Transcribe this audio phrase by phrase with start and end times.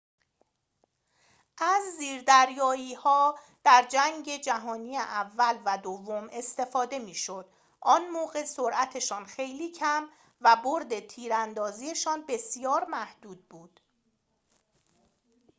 [1.57, 7.45] از زیردریایی‌ها در جنگ جهانی اول و دوم استفاده می‌شد
[7.79, 10.09] آن موقع سرعتشان خیلی کم
[10.41, 13.79] و بُرد تیراندازی‌شان بسیار محدود بود